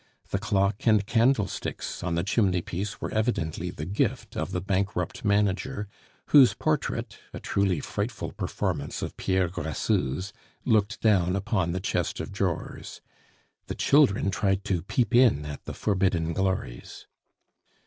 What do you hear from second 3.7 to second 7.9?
gift of the bankrupt manager, whose portrait, a truly